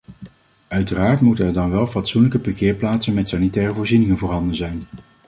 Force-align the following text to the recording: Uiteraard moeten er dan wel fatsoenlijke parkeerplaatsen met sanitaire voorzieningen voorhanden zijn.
Uiteraard 0.67 1.21
moeten 1.21 1.45
er 1.45 1.53
dan 1.53 1.69
wel 1.71 1.87
fatsoenlijke 1.87 2.39
parkeerplaatsen 2.39 3.13
met 3.13 3.29
sanitaire 3.29 3.73
voorzieningen 3.73 4.17
voorhanden 4.17 4.55
zijn. 4.55 4.83